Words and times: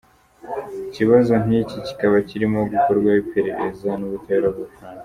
Ikibazo 0.87 1.33
nk’iki 1.43 1.77
kikaba 1.87 2.17
kirimo 2.29 2.59
gukorwaho 2.71 3.17
iperereza 3.23 3.89
n’ubutabera 3.99 4.47
bw’u 4.53 4.65
Bufaransa. 4.69 4.99